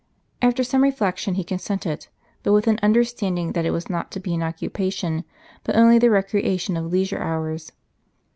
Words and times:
After 0.41 0.63
some 0.63 0.81
reflection, 0.81 1.35
he 1.35 1.43
consented; 1.43 2.07
but 2.41 2.53
with 2.53 2.65
an 2.65 2.79
understanding, 2.81 3.51
that 3.51 3.67
it 3.67 3.69
was 3.69 3.87
not 3.87 4.09
to 4.13 4.19
be 4.19 4.33
an 4.33 4.41
occupation, 4.41 5.25
but 5.63 5.75
only 5.75 5.99
the 5.99 6.09
recreation 6.09 6.75
of 6.75 6.91
leisure 6.91 7.19
hours. 7.19 7.71